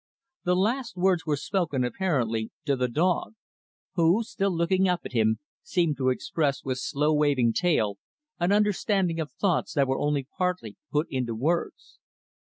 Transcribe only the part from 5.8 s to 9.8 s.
to express with slow waving tail, an understanding of thoughts